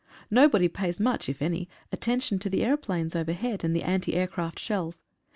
[0.31, 5.03] Nobody pays much, if any, attention to the aeroplanes overhead, and the anti aircraft shells.